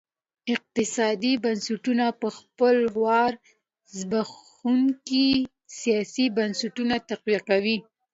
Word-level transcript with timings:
اقتصادي 0.53 1.33
بنسټونه 1.43 2.05
په 2.21 2.27
خپل 2.37 2.77
وار 3.01 3.31
زبېښونکي 3.97 5.29
سیاسي 5.79 6.25
بنسټونه 6.37 6.95
تقویه 7.09 7.39
کوي. 7.49 7.77